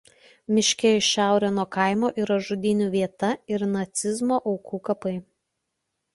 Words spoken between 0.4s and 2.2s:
Miške į šiaurę nuo kaimo